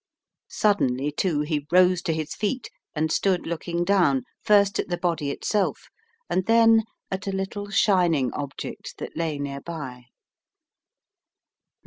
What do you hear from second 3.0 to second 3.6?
stood